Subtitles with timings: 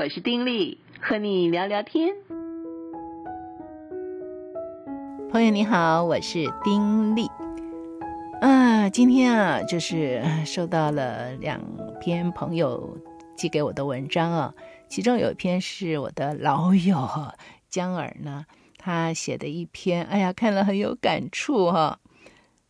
[0.00, 2.14] 我是丁力，和你聊聊天。
[5.30, 7.26] 朋友你好，我是丁力。
[8.40, 11.60] 啊，今天啊，就是收到了两
[12.00, 12.96] 篇朋友
[13.36, 14.54] 寄给我的文章啊，
[14.88, 17.06] 其中有一篇是我的老友
[17.68, 18.46] 江儿呢，
[18.78, 22.00] 他写的一篇，哎呀，看了很有感触哈、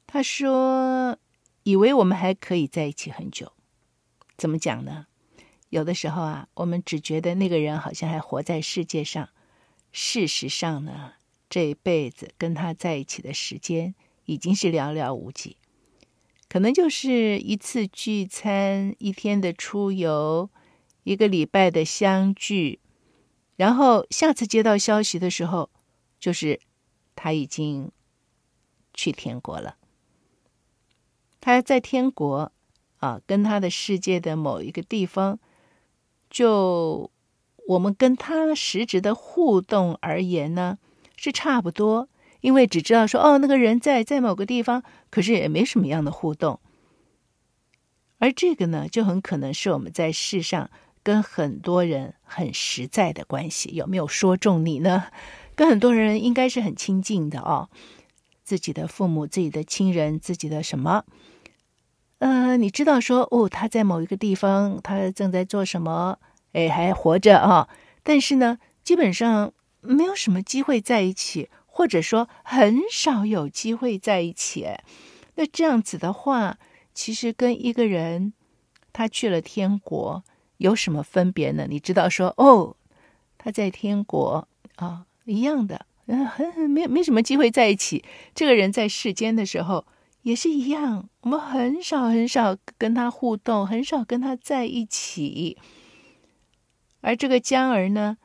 [0.08, 1.16] 他说，
[1.62, 3.52] 以为我们还可以在一起很久，
[4.36, 5.06] 怎么讲呢？
[5.70, 9.28] 有的时候啊，我们只觉得那个人好像还活在世界上，
[9.92, 11.12] 事实上呢，
[11.48, 15.56] 这一辈子跟他在一起的时间已经是寥寥无几，
[16.48, 20.50] 可能就是一次聚餐、一天的出游、
[21.04, 22.80] 一个礼拜的相聚，
[23.54, 25.70] 然后下次接到消息的时候，
[26.18, 26.58] 就是
[27.14, 27.92] 他已经
[28.92, 29.76] 去天国了。
[31.40, 32.50] 他在天国
[32.96, 35.38] 啊，跟他的世界的某一个地方。
[36.30, 37.10] 就
[37.66, 40.78] 我们跟他实质的互动而言呢，
[41.16, 42.08] 是差不多，
[42.40, 46.60] 因为只知道说哦，那个人在在某个地方，可是也没什么样的互动。
[48.18, 50.70] 而这个呢，就很可能是我们在世上
[51.02, 53.70] 跟很多人很实在的关系。
[53.74, 55.04] 有没有说中你呢？
[55.56, 57.68] 跟很多人应该是很亲近的哦，
[58.42, 61.04] 自己的父母、自己的亲人、自己的什么。
[62.18, 66.18] 呃，你知道说哦，他在某一个地方，他正在做什么？
[66.52, 67.68] 哎，还活着啊！
[68.02, 74.66] 但是呢，基本上没有什么机会在一起，或者说很少有机会在一起。
[75.36, 76.58] 那这样子的话，
[76.92, 78.32] 其实跟一个人
[78.92, 80.24] 他去了天国
[80.58, 81.66] 有什么分别呢？
[81.68, 82.76] 你知道说哦，
[83.38, 88.04] 他在天国啊，一样的，嗯，很很没没什么机会在一起。
[88.34, 89.84] 这个人在世间的时候。
[90.22, 95.56] 也是一样，我们很少很少跟他互动，很少跟他在一起。
[97.00, 98.18] 而这个江儿呢，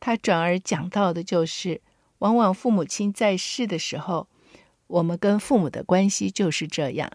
[0.00, 1.80] 他转而讲到的就是，
[2.18, 4.28] 往往父母亲在世的时候，
[4.86, 7.10] 我们跟父母的关系就是这样。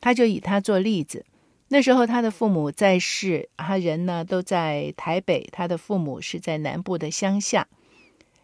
[0.00, 1.26] 他就以他做例子，
[1.68, 7.68] 那时候他的父母在世，他人呢都在台北，他的父母是在南部的乡下。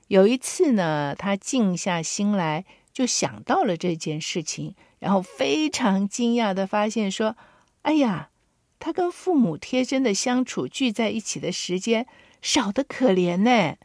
[0.09, 4.75] 有一次呢，他静下心来，就想到了这件事情。
[4.99, 7.37] 然后非常惊讶地发现，说
[7.83, 8.31] ：“哎呀，
[8.79, 12.07] 他跟父母贴身的相处，聚在一起的时间
[12.41, 13.77] 少得可怜呢。”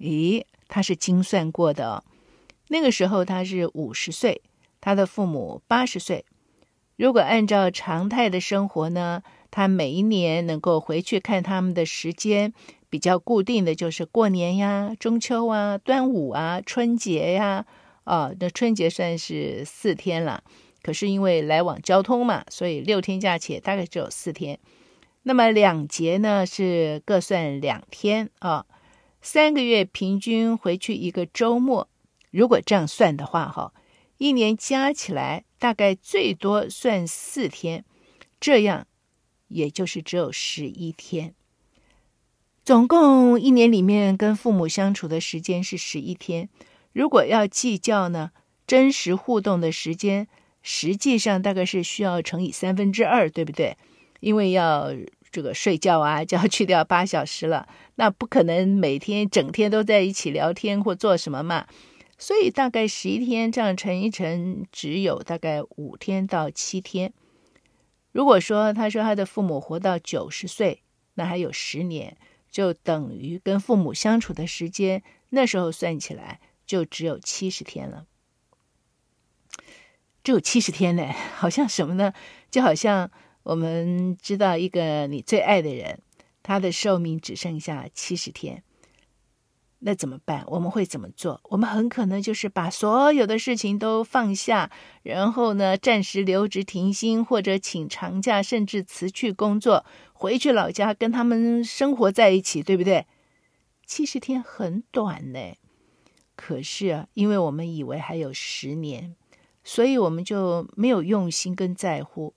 [0.00, 2.04] 咦，他是精算过的。
[2.68, 4.42] 那个时候他是五十岁，
[4.80, 6.24] 他的父母八十岁。
[6.96, 12.52] 如果按照常态的生活呢，他每一年能够回去看他们的时间
[12.88, 17.66] 比较固定的就是过年呀、中秋啊、端午啊、春节呀。
[18.04, 20.44] 哦，那春节算是四天了，
[20.84, 24.60] 可是因为来往交通嘛，所以六天假期大概只有四天。
[25.22, 28.66] 那么两节呢是各算两天啊，
[29.22, 31.88] 三个月平均回去一个周末。
[32.30, 33.72] 如果这样算的话，哈，
[34.18, 37.86] 一年加起来大概最多算四天，
[38.38, 38.86] 这样
[39.48, 41.34] 也就是只有十一天。
[42.62, 46.50] 总共一年里面跟父母相处的时间是十一天。
[46.92, 48.32] 如果要计较呢，
[48.66, 50.28] 真实互动的时间，
[50.64, 53.76] 实际上大概是需要乘以三分之二，对不对？
[54.20, 54.90] 因为要
[55.30, 61.66] 这个睡觉啊，就要去掉八小时了， 那不可能每天整天都在一起聊天或做什么嘛。
[62.18, 67.12] 所以大概十一天这样乘一乘，只有大概五天到七天。
[68.10, 70.82] 如果说他说他的父母活到九十岁，
[71.14, 72.16] 那还有十年，
[72.50, 76.40] 就等于跟父母相处的时间，那时候算起来。
[76.66, 78.06] 就只有七十天了，
[80.24, 82.12] 只有七十天呢，好像什么呢？
[82.50, 83.10] 就好像
[83.42, 86.00] 我们知道一个你最爱的人，
[86.42, 88.62] 他的寿命只剩下七十天，
[89.80, 90.42] 那怎么办？
[90.46, 91.42] 我们会怎么做？
[91.50, 94.70] 我们很可能就是把所有的事情都放下，
[95.02, 103.06] 然后呢，暂时留职停薪，或者请长假，甚至辞去工作，回去老家跟他们生活在一起，对不对？
[103.84, 105.38] 七十天很短呢。
[106.34, 109.14] 可是啊，因为我们以为还有十年，
[109.64, 112.34] 所以我们就没有用心跟在乎，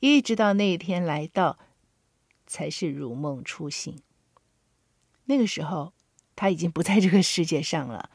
[0.00, 1.58] 一直到那一天来到，
[2.46, 3.94] 才是如梦初醒。
[5.26, 5.92] 那个时候，
[6.34, 8.10] 他已经不在这个世界上了，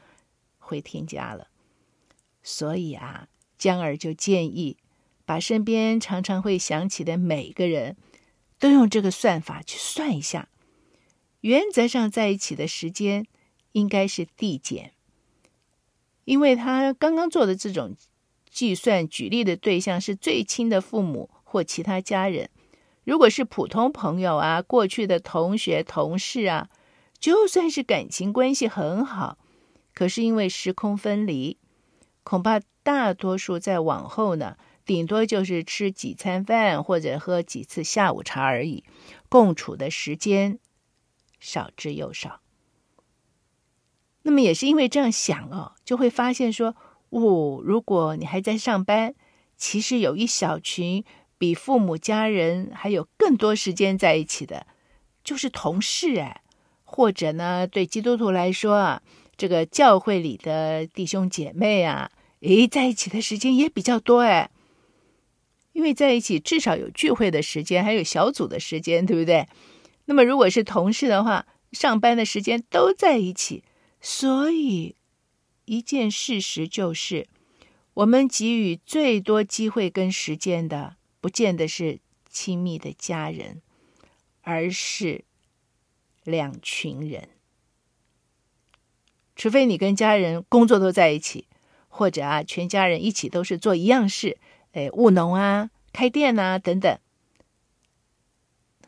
[0.58, 1.48] 回天家了。
[2.42, 4.76] 所以啊，江儿就建议，
[5.24, 7.96] 把身边常常会想起的每个人，
[8.58, 10.48] 都用这个算法去算一下。
[11.42, 13.26] 原则上在一起的时间
[13.72, 14.92] 应该是递减。
[16.24, 17.96] 因为他刚刚做的这种
[18.50, 22.50] 计算，举例的对象是最亲的父母或其他家人。
[23.04, 26.68] 如果是普通朋友啊，过去的同学、同事啊，
[27.18, 29.38] 就算是感情关系很好，
[29.94, 31.56] 可是因为时空分离，
[32.22, 38.84] 恐怕大多数在往后呢，顶多就是吃几餐饭或者喝几次下午茶而已，
[39.28, 40.58] 共处的时间
[41.38, 42.40] 少之又少。
[44.22, 46.76] 那么也是因为这样想哦，就会发现说，
[47.10, 49.14] 哦，如果你还在上班，
[49.56, 51.04] 其实有一小群
[51.38, 54.66] 比父母家人还有更多时间在一起的，
[55.22, 56.40] 就是同事哎，
[56.84, 59.02] 或者呢，对基督徒来说啊，
[59.36, 62.10] 这个教会里的弟兄姐妹啊，
[62.40, 64.50] 诶，在一起的时间也比较多哎，
[65.72, 69.46] 因为在一起至少有聚会的时间，还有小组的时间，对不对？
[70.06, 73.62] 那么如果是同事的话，上班的时间都在一起。
[74.00, 74.96] 所以，
[75.70, 77.28] 一件事实就是，
[77.94, 83.62] 我们给予最多机会跟时间的，不见得是亲密的家人，
[84.40, 85.24] 而是
[86.24, 87.28] 两群人。
[89.36, 91.46] 除非你跟家人工作都在一起，
[91.86, 94.38] 或者啊，全家人一起都是做一样事，
[94.72, 96.98] 哎，务农啊、开店啊等等。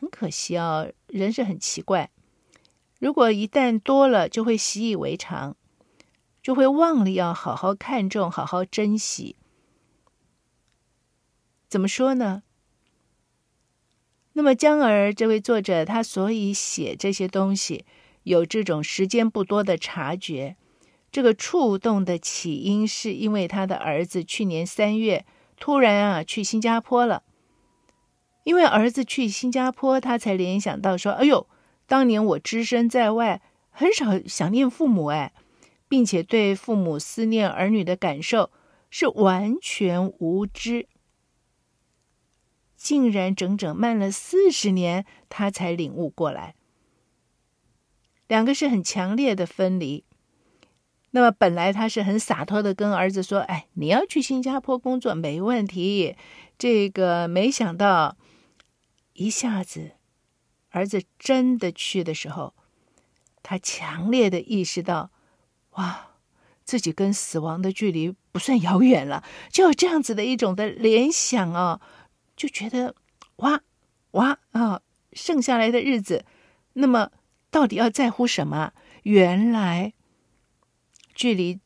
[0.01, 2.11] 很可惜哦，人是很奇怪。
[2.99, 5.57] 如果一旦多了，就会习以为常，
[6.43, 9.37] 就会忘了要好好看重、好好珍惜。
[11.69, 12.43] 怎么说呢？
[14.33, 17.85] 那么江儿这位作者，他所以写这些东西，
[18.25, 20.57] 有这种时间不多的察觉。
[21.11, 25.25] 这个触动的起因，是因为他的儿子去年三月
[25.59, 27.23] 突然啊去新加坡了。
[28.45, 31.47] 因为儿子去新加坡，他才联想到说：“哎呦。”
[31.85, 35.35] 当年我只身在外，很少想念父母哎，
[35.93, 38.51] 并且对父母思念儿女的感受
[38.89, 40.89] 是完全无知，
[42.75, 46.55] 竟然整整慢了四十年，他才领悟过来。
[48.27, 50.07] 两个是很强烈的分离。
[51.11, 56.17] 那么本来他是很洒脱的跟儿子说：“哎，你要去新加坡工作没问题。”
[56.57, 58.17] 这个没想到
[59.13, 59.91] 一下子。
[60.71, 62.55] 儿子真的去的时候，
[63.43, 65.12] 他强烈的意识到，
[65.73, 66.11] 哇，
[66.65, 71.81] 自己跟死亡的距离不算遥远了，就有这样子的一种的联想哦，
[72.37, 72.95] 就觉得
[73.37, 73.63] 哇
[74.13, 74.83] 哇啊，
[75.13, 76.25] 剩下来的日子，
[76.75, 77.11] 那么
[77.51, 78.73] 到底要在乎什么？
[79.03, 79.95] 原来
[81.15, 81.61] 距离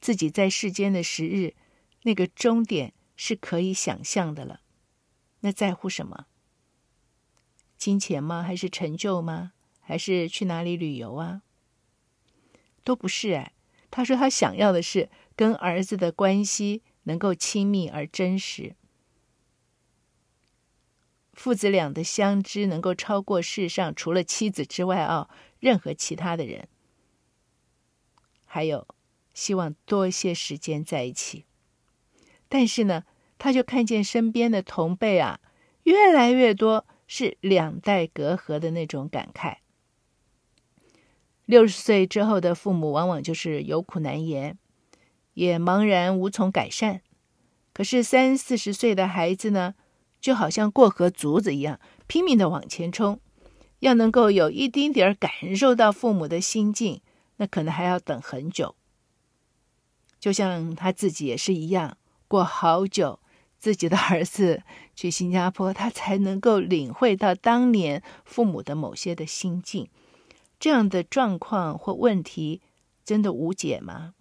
[0.00, 1.54] 自己在世间的时日，
[2.02, 4.60] 那个终点是可以想象的了，
[5.40, 6.26] 那在乎什么？
[7.78, 8.42] 金钱吗？
[8.42, 9.52] 还是成就吗？
[9.80, 11.42] 还是去哪里旅游啊？
[12.84, 13.52] 都不是哎。
[13.90, 18.74] 他说他想要的是跟儿子的关系能够亲密而真实，
[21.32, 25.28] 父子俩的相知能够超过世上除了妻子之外啊
[25.60, 26.68] 任何其他的人。
[28.44, 28.86] 还有
[29.34, 31.44] 希望多一些时间在一起。
[32.48, 33.04] 但是呢，
[33.38, 35.40] 他就看见身边的同辈啊
[35.84, 36.86] 越来越多。
[37.14, 39.58] 是两代隔阂的那种感慨。
[41.44, 44.58] 六十岁之后的父母，往往就是有苦难言，
[45.34, 47.02] 也茫然无从改善。
[47.72, 49.74] 可是三四十岁的孩子呢，
[50.20, 53.20] 就好像过河卒子一样，拼命的往前冲。
[53.80, 57.00] 要能够有一丁点儿感受到父母的心境，
[57.36, 58.76] 那可能还要等很久。
[60.20, 61.96] 就像他自己也是一样，
[62.28, 63.18] 过好久。
[63.58, 64.64] 自己的儿子
[64.96, 69.88] 去新加坡，他才能够领会到当年父母的某些的心境。
[70.62, 72.60] 这样的状况或问题
[73.04, 74.14] 真的无解吗？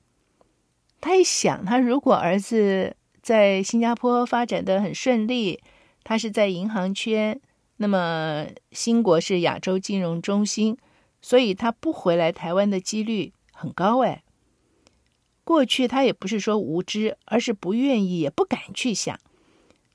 [1.00, 5.62] 他一想，他如果儿子在新加坡发展得很顺利，
[6.04, 7.40] 他是在银行圈，
[7.78, 10.76] 那么新国是亚洲金融中心，
[11.22, 14.24] 所以他不回来台湾的几率很高哎。
[15.44, 19.20] 过去他也不是说无知，而是不愿意，也不敢去想。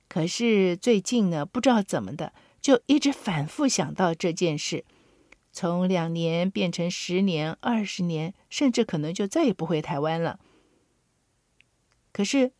[0.09, 4.85] 可是最近呢，不知道怎么的，就一直反复想到这件事，
[5.57, 10.39] 从两年变成十年、二十年，甚至可能就再也不回台湾了。
[12.13, 12.53] 可是，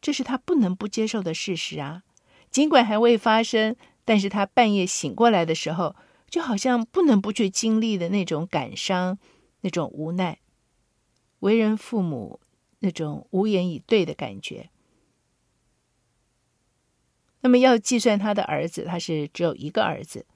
[0.00, 2.02] 这是他不能不接受的事实啊！
[2.50, 5.94] 尽管还未发生，但是他半夜醒过来的时候，
[6.28, 9.20] 就好像不能不去经历的那种感伤、
[9.60, 10.40] 那种无奈，
[11.38, 12.40] 为人父母
[12.80, 14.70] 那种无言以对的感觉。
[17.42, 20.26] 那么要计算他的儿子，他是只有一个儿子。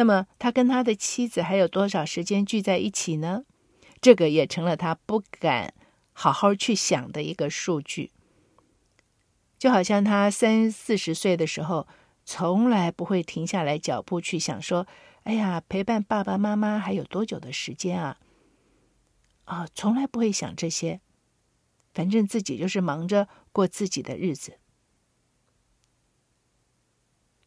[0.00, 3.44] 那么他跟他的妻子还有多少时间聚在一起呢？
[4.00, 5.74] 这个也成了他不敢
[6.14, 8.10] 好好去想的一个数据。
[9.58, 11.86] 就好像他三四十岁的时候，
[12.24, 14.86] 从来不会停下来脚步去想说
[15.24, 18.16] ：“哎呀，陪伴爸爸妈妈还有多久的时间啊？
[19.44, 21.02] 啊，从来不会想这些，
[21.92, 24.56] 反正自己就是忙着过自己的日子。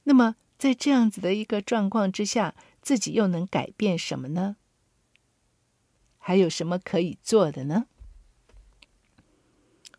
[0.03, 4.55] 那么，在这样子的一个状况之下，自己又能改变什么呢？
[6.17, 7.87] 还有什么可以做的呢？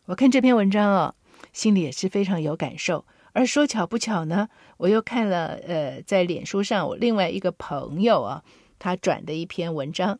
[0.05, 1.13] 我看这篇文章哦，
[1.53, 3.05] 心里也是非常有感受。
[3.33, 8.43] 而说巧不巧呢，我又看了呃，在脸书上我另外一个朋友啊，
[8.79, 10.19] 他转的一篇文章。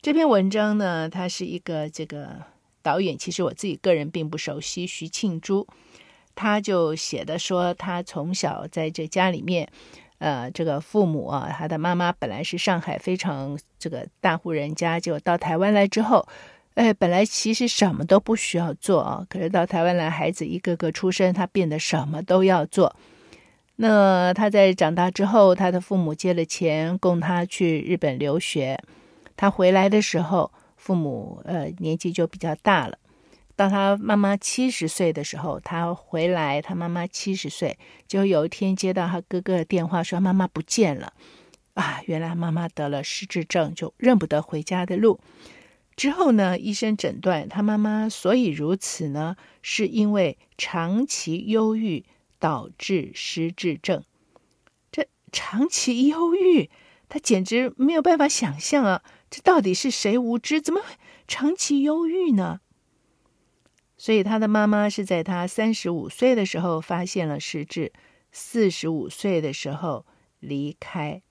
[0.00, 2.42] 这篇文章呢，他是一个这个
[2.80, 5.68] 导演，其实我自己个人并不熟悉，徐庆珠。
[6.34, 9.68] 他就写的说，他从小在这家里面，
[10.18, 16.26] 呃，这个父母啊，他的妈妈本来是上海非常这个大户人家，就到台湾来之后，
[16.74, 22.94] 哎，本来其实什么都不需要做啊，可是到台湾来，孩子一个个出生，他变得什么都要做。
[23.76, 28.78] 那他在长大之后，他的父母借了钱供他去日本留学，
[29.36, 32.96] 他回来的时候，父母呃年纪就比较大了。
[33.62, 37.78] 到他妈妈七十岁的时候，他回来，他妈妈七十岁，
[38.08, 41.12] 就有一天接到他哥哥的电话，说妈妈不见了，
[41.74, 45.20] 啊，原来妈妈得了失智症，就认不得回家的路。
[45.94, 52.04] 之后呢，医生诊断他妈妈所以如此呢，是因为长期忧郁
[52.40, 54.02] 导致失智症。
[54.90, 56.68] 这长期忧郁，
[57.08, 59.02] 他简直没有办法想象啊！
[59.30, 60.86] 这到底是谁无知，怎么会
[61.28, 62.58] 长期忧郁呢？
[64.02, 67.92] 所以他的妈妈是在他三十五岁的时候发现了失智，
[68.32, 70.04] 四十五岁的时候
[70.40, 71.22] 离开。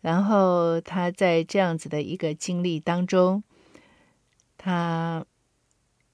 [0.00, 3.44] 然后他在这样子的一个经历当中，
[4.56, 5.26] 他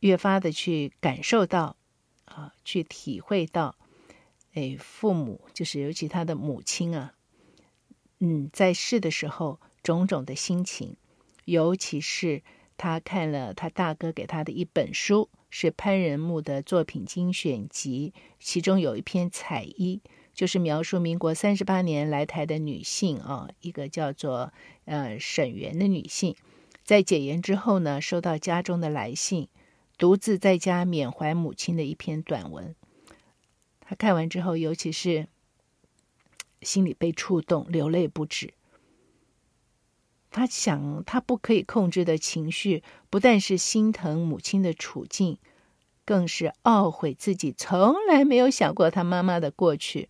[0.01, 1.77] 越发的去感受到，
[2.25, 3.77] 啊，去体会到，
[4.55, 7.15] 哎，父母就是尤其他的母亲啊，
[8.19, 10.97] 嗯，在世的时候种种的心情，
[11.45, 12.43] 尤其是。
[12.83, 20.01] 他看了他大哥给他的一本书，是潘仁牧的作品精选集，其中有一篇《彩衣》，
[20.33, 24.55] 就是描述民国三十八年来台的女性啊，一个叫做
[24.87, 26.35] 呃沈媛的女性，
[26.83, 29.49] 在解严之后呢，收到家中的来信，
[29.99, 32.75] 独自在家缅怀母亲的一篇短文。
[33.81, 35.29] 他看完之后，尤其是
[36.63, 38.55] 心里被触动，流泪不止。
[40.31, 45.39] 他想，他不可以控制的情绪，不但是心疼母亲的处境，
[46.05, 50.09] 更是懊悔自己从来没有想过他妈妈的过去。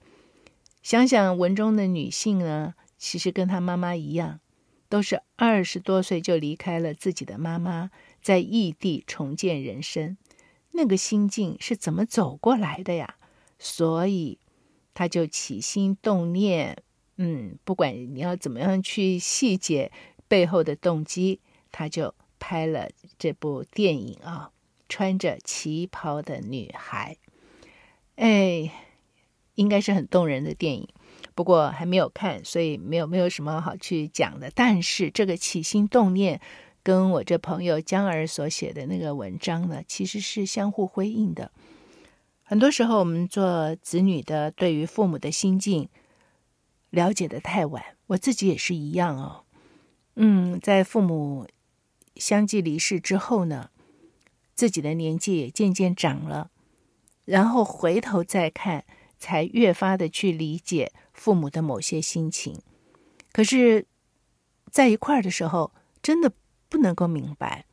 [0.83, 4.41] 想想文中的女性呢，其实跟他妈妈一样，
[4.89, 7.91] 都是二十多岁就离开了自己的妈妈，
[8.23, 10.17] 在异地重建人生，
[10.73, 13.17] 那个心境是怎么走过来的呀？
[13.59, 14.39] 所以
[14.95, 16.83] 他就起心动念。
[17.23, 19.93] 嗯，不管你要怎么样去细节
[20.31, 21.41] 背后的动机，
[21.73, 24.53] 他就拍了这部电影啊，
[24.89, 27.17] 穿着旗袍的女孩，
[28.15, 28.71] 哎，
[29.57, 30.89] 应该是很动人的电影。
[31.35, 34.53] 不过还没有看，所以没有没有什么好去讲的。
[34.55, 36.41] 但是这个起心动念，
[36.85, 41.51] 跟我这朋友江儿所写的那个文章呢，其实是相互辉映的。
[42.45, 45.89] 很多时候，我们做子女的，对于父母的心境。
[46.91, 49.45] 了解的太晚，我自己也是一样哦。
[50.23, 51.49] 嗯，在父母
[52.17, 53.71] 相继离世之后呢，
[54.55, 56.51] 自己的年纪也渐渐长了，
[57.25, 58.85] 然后回头再看，
[59.19, 62.61] 才越发的去理解父母的某些心情。
[63.33, 63.87] 可是，
[64.71, 65.73] 在一块儿的时候，
[66.03, 66.31] 真的
[66.69, 67.65] 不能够明白。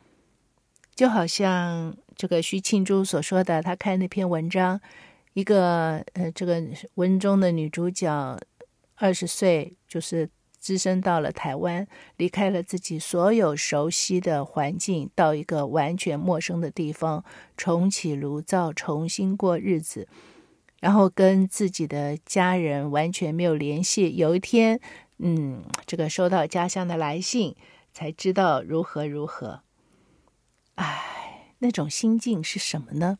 [0.95, 4.79] 就好像这个徐庆珠所说的，他看那篇文章，
[5.33, 6.63] 一个呃，这个
[6.93, 8.39] 文中的女主角。
[8.99, 10.27] 二十岁就是
[10.59, 11.87] 只身到了台湾，
[12.17, 17.23] 离开了自己所有熟悉的环境，到一个完全陌生的地方，
[17.55, 20.07] 重启炉灶，重新过日子，
[20.79, 24.15] 然后跟自己的家人完全没有联系。
[24.15, 24.79] 有一天，
[25.19, 27.55] 嗯，这个收到家乡的来信，
[27.91, 29.61] 才知道如何如何。
[30.75, 33.19] 唉，那种心境是什么呢？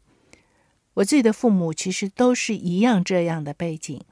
[0.96, 4.03] 我自己的父母其实都是一样这样的背景。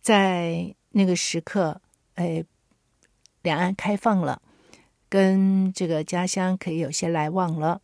[0.00, 1.80] 在那个时刻，
[2.14, 2.44] 哎，
[3.42, 4.40] 两岸开放了，
[5.08, 7.80] 跟这个家乡可以有些来往了。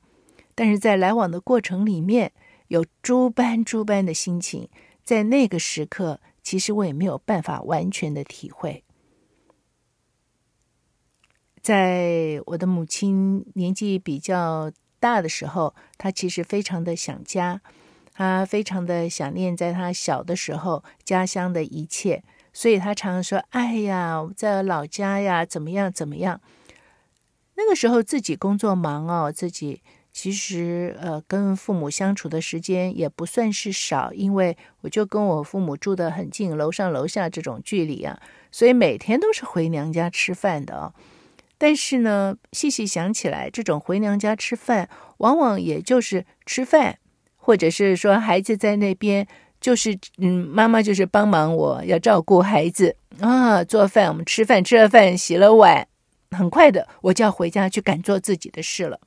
[0.55, 2.33] 但是在来往的过程里面，
[2.69, 4.69] 有诸般诸般的心情，
[5.03, 8.85] 在那个时刻，其实我也没有办法完全的体会。
[11.63, 17.61] 在我的母亲年纪比较大的时候，她其实非常的想家。
[18.13, 22.23] 她非常的想念，在她小的时候家乡的一切，
[22.53, 26.41] 所以他常常说：“哎呀，在老家呀，怎么样怎么样。”
[27.57, 40.95] 那个时候自己工作忙哦，自己其实呃跟父母相处的时间也不算是少，因为我就跟我父母住得很近，楼上楼下这种距离啊，所以每天都是回娘家吃饭的哦。
[41.59, 44.89] 但是呢，细细想起来，这种回娘家吃饭，
[45.19, 46.99] 往往也就是吃饭，
[47.37, 49.29] 或者是说孩子在那边，
[49.61, 55.87] 就是嗯，妈妈就是帮忙我要照顾孩子啊，做饭，我们吃饭，吃了饭，洗了碗，
[56.31, 58.99] 很快的我就要回家去赶做自己的事了。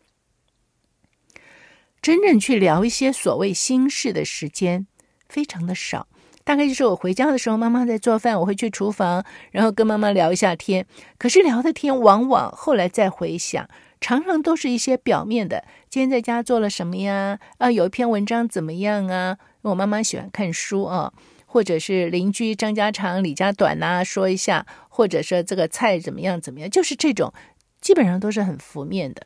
[2.02, 4.86] 真正去聊一些所谓心事的时间，
[5.30, 6.08] 非常的少。
[6.44, 10.86] 大概就是我回家的时候，妈妈在做饭，我会去厨房，然后跟妈妈聊一下天。
[11.18, 13.66] 可是聊的天，往往后来再回想，
[14.02, 15.64] 常常都是一些表面的。
[15.90, 17.40] 今天在家做了什么呀？
[17.60, 19.38] 啊，有一篇文章怎么样啊？
[19.64, 21.12] 我妈妈喜欢看书啊，
[21.46, 27.34] 或者是邻居张家长李家短呐，说一下，或者说这个菜怎么样怎么样，就是这种，
[27.82, 29.26] 基本上都是很浮面的。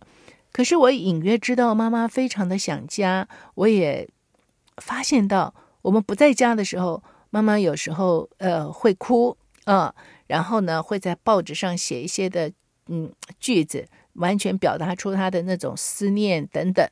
[0.51, 4.08] 可是我隐约知道妈妈非常的想家，我也
[4.77, 5.53] 发现到。
[5.84, 12.51] 我们不在家的时候，妈妈有时候呃会哭啊，然后呢会在报纸上写一些的
[12.88, 16.86] 嗯句子，完全表达出她的那种思念等等。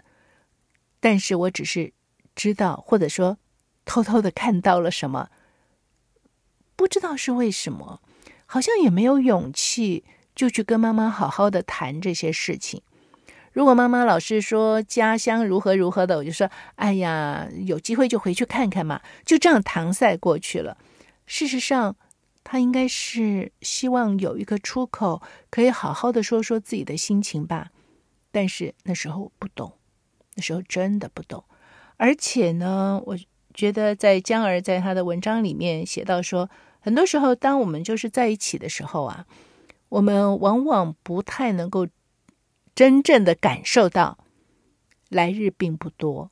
[1.01, 1.91] 但是我只是
[2.35, 3.37] 知道，或者说
[3.85, 5.29] 偷偷的看到了什么，
[6.75, 8.01] 不知道是为什么，
[8.45, 10.03] 好像也没有勇气
[10.35, 12.81] 就去跟妈妈好好的谈这些事情。
[13.53, 20.77] 如果妈妈老是说家乡如何如何的，我就说：“哎呀，有机会就回去看看嘛。”就这样搪塞过去了。
[21.25, 21.95] 事实上，
[22.43, 27.71] 她应该是希望有一个出口，可以好好的说说自己的心情吧。
[28.29, 29.71] 但是那时候我不懂，
[30.35, 31.41] 那时候真的不懂。
[31.97, 33.17] 而且呢，我
[33.53, 36.49] 觉得在江儿在他的文章里面写到说，
[36.79, 39.25] 很多时候当我们就是在一起的时候啊，
[39.89, 41.87] 我们往往不太能够。
[42.75, 44.17] 真正的感受到，
[45.07, 46.29] 来日并不多。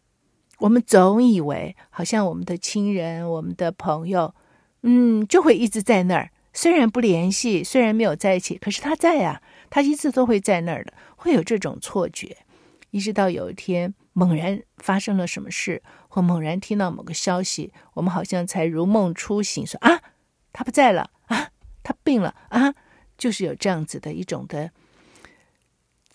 [0.60, 4.36] 我们总以为，好像我们的亲人、我们的朋友，
[4.82, 6.32] 嗯，就会一直在那儿。
[6.52, 10.92] 虽然不联系，虽然没有在一起，可是他在啊，他一直都会在那儿的。
[11.16, 12.40] 会有这种错觉，
[12.92, 20.02] 一直到有一天猛然发生了什么事，或猛然听到某个消息，我们好像才如梦初醒，说啊，
[20.54, 21.50] 他不在了啊，
[21.84, 22.74] 他病了啊，
[23.18, 24.72] 就是有这样子的一种的。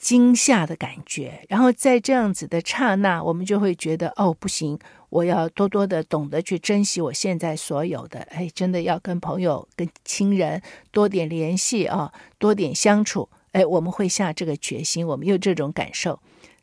[0.00, 8.20] 惊吓的感觉，然后在这样子的刹那，我们就会觉得哦，不行，我要多多的懂得去珍惜我现在所有的。
[8.30, 13.28] 哎，真的要跟朋友、跟亲人多点联系啊，多点相处。
[13.50, 16.20] 哎，我们会下这个决心，我们有这种感受。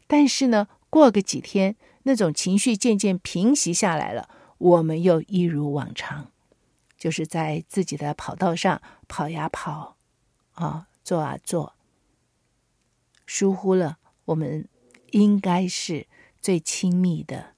[0.08, 6.32] 但是呢，过个几天，那种情绪渐渐平息下来了，我们又一如往常，
[6.98, 9.98] 就是在自己的跑道上跑呀跑，
[10.54, 11.74] 啊，做啊做。
[13.26, 14.70] 疏忽了我们
[15.12, 16.08] 应该是
[16.40, 17.56] 最亲密的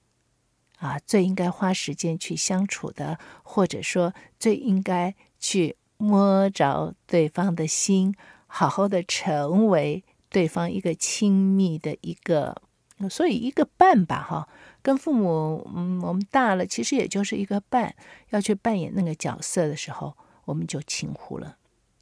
[0.78, 8.16] 啊，最应该花时间去相处的，或者说最应该去摸着对方的心，
[8.48, 12.62] 好好的成为对方一个亲密的一个，
[13.10, 14.48] 所以一个半吧，哈，
[14.80, 17.94] 跟父母，嗯，我们大了，其实也就是一个半，
[18.30, 21.56] 要去扮演那个角色的时候，我们就轻忽了。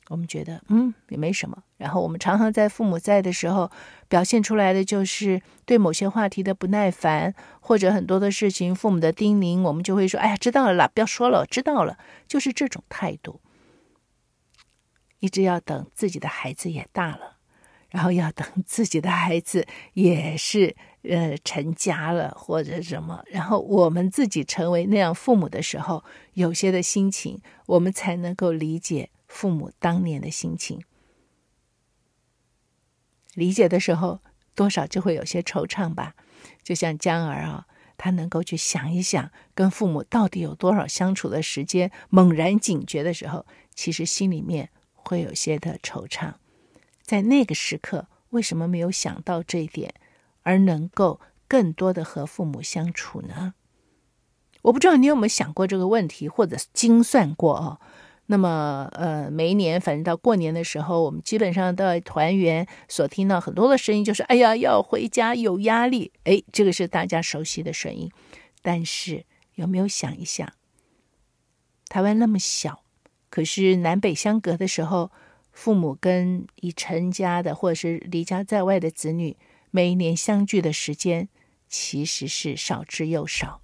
[0.09, 1.61] 我们觉得，嗯，也没什么。
[1.79, 3.69] 然后我们常常在父母在的时候，
[4.07, 13.41] 表现出来的就是对某些话题的不耐烦，或者很多的事情，父母的叮咛，我们就会说：“哎呀，知道了啦，不要说了，我知道了。”就是这种态度。
[15.19, 17.39] 一直要等自己的孩子也大了，
[17.91, 20.77] 然后要等自己的孩子也是
[21.09, 29.11] 呃成家了或者什么，然后我们自己成为那样父母的时候，有些的心情，我们才能够理解。
[29.29, 30.81] 父母当年的心情，
[33.35, 34.21] 理解的时候，
[34.55, 36.14] 多少就会有些惆怅吧。
[36.62, 37.66] 就像江儿啊，
[37.99, 46.35] 他能够去想一想，跟父母到底有多少相处的时间，猛然警觉的时候，其实心里面会有些的惆怅。
[47.03, 49.92] 在那个时刻，为什么没有想到这一点，
[50.47, 53.55] 而能够更多的和父母相处呢？
[54.63, 57.81] 我不知道你有没有想过这个问题，或者精算过哦。
[58.27, 68.09] 那么，呃，每一年，反正到过年的时候，我们基本上都要团圆，所听到很多的声音就是：“哎呀，要回家，有压力。”哎，这个是大家熟悉的声音。
[68.63, 70.53] 但是，有没有想一想，
[71.89, 72.85] 台湾那么小，
[73.31, 75.11] 可是南北相隔的时候，
[75.51, 79.37] 父母跟已成家的或者是离家在外的子女，
[79.77, 81.29] 每一年相聚的时间
[81.69, 83.61] 其实是少之又少。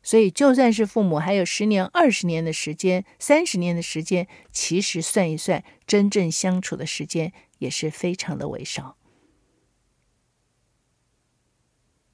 [0.00, 8.96] 所以就算是父母还有十年、二十年的时间、三十年的时间，其实算一算，真正相处的时间也是非常的微少。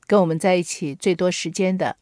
[0.07, 1.99] 跟我们在一起最多时间的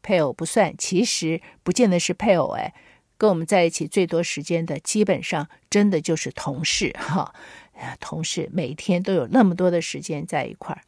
[0.00, 2.72] 配偶不算，其实不见得是配偶哎。
[3.18, 7.34] 跟我们在一起最多时间的，基本上真的就是同事哈。
[8.00, 10.82] 同事每天都有那么多的时间在一块儿，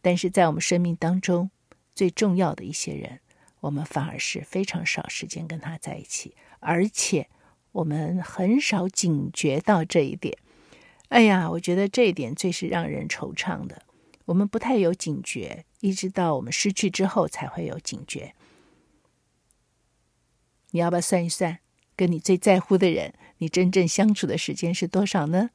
[0.00, 1.50] 但是在我们生命当中
[1.94, 3.20] 最重要的一些人，
[3.60, 7.28] 我们反而是非常少时间跟他在一起，而且
[7.72, 10.36] 我们很少警觉到这一点。
[11.08, 13.82] 哎呀，我觉得这一点最是让人惆怅的。
[14.24, 18.34] 我们不太有警觉，一直到我们失去之后才会有警觉。
[20.70, 21.58] 你要不要算一算，
[21.94, 25.50] 跟你最在乎的人，你真正相处的时间是多少呢？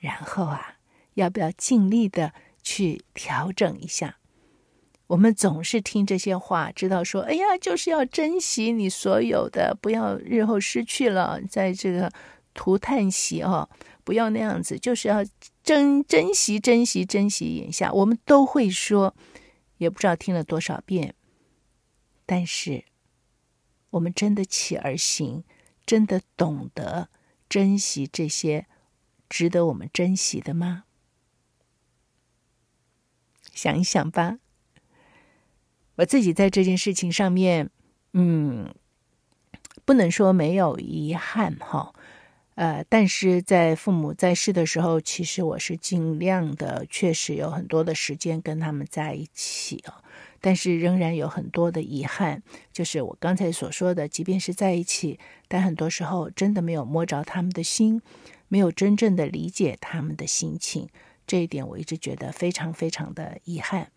[0.00, 0.78] 然后啊，
[1.14, 2.32] 要不要尽力的
[2.62, 4.16] 去调整一下？
[5.06, 12.10] 我们总是听这些话，知道说，哎呀，就是要珍惜你所有的，不要日后失去了，在这个
[12.52, 13.70] 图叹息哦，
[14.02, 15.24] 不要那样子，就是要
[15.62, 17.92] 珍珍惜、珍惜、珍惜眼下。
[17.92, 19.14] 我们都会说，
[19.78, 21.14] 也不知道听了多少遍，
[22.26, 22.84] 但是。
[23.90, 25.42] 我们真的起而行，
[25.84, 27.08] 真的懂得
[27.48, 28.68] 珍惜这些
[29.30, 30.84] 值得我们珍惜的吗？
[33.54, 34.38] 想一想吧。
[35.96, 37.70] 我自己在这件事情上面，
[38.12, 38.74] 嗯，
[39.84, 41.92] 不能说没有遗憾哈，
[42.54, 49.94] 呃，但是在父母在世的时候，其实我是尽量的，确实有很多的时间跟他们在一起哦。
[50.40, 58.00] 但是仍然有很多的遗憾，就是我刚才所说的，即便是在一起，但很多时候真的没有摸着他们的心，
[58.50, 60.88] 没有真正的理解他们的心情，
[61.24, 63.90] 这一点我一直觉得非常非常的遗憾。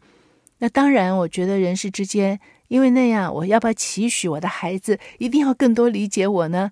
[0.59, 6.71] 那当然，我觉得人世之间，因为那样，我要不要期许我的孩子一定要更多理解我呢？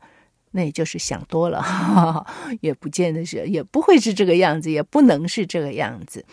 [0.52, 2.28] 那也就是想多了，哈哈，
[2.62, 6.24] 也不见得是，也不会是这个样子，也不能是这个样子。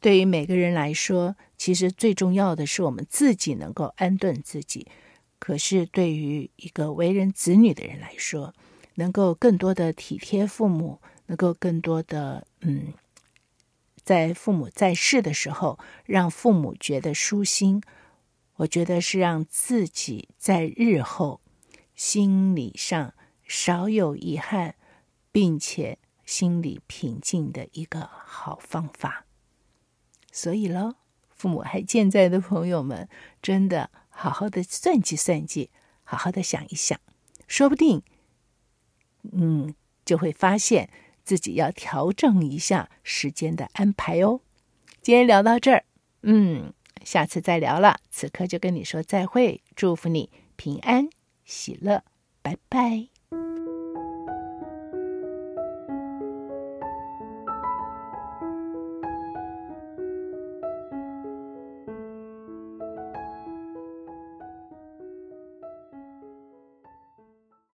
[0.00, 4.86] 对于每个人来说，其实最重要的是我们自己能够安顿自己。
[5.38, 8.54] 可是对于一个为人子女的人来说，
[8.94, 12.92] 能够更多的体贴父母，能够更多的嗯，
[14.02, 17.82] 在父母在世的时候，让父母觉得舒心，
[18.56, 21.40] 我觉得是让自己在日后
[21.94, 23.14] 心理上
[23.46, 24.74] 少有遗憾，
[25.32, 29.26] 并且心里平静的一个好方法。
[30.30, 30.94] 所以喽，
[31.30, 33.08] 父母还健在的朋友们，
[33.42, 35.70] 真的好好的算计算计，
[36.02, 36.98] 好好的想一想，
[37.46, 38.02] 说不定，
[39.32, 40.90] 嗯，就会发现
[41.24, 44.40] 自己要调整一下时间的安排哦。
[45.00, 45.84] 今天聊到这儿，
[46.22, 46.72] 嗯，
[47.04, 47.98] 下次再聊了。
[48.10, 51.08] 此刻就跟你说再会，祝福你平安
[51.44, 52.02] 喜乐，
[52.42, 53.13] 拜拜。